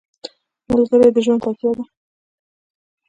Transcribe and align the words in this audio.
ملګری 0.71 1.09
د 1.15 1.17
ژوند 1.25 1.41
تکیه 1.43 1.71
ده. 1.77 1.83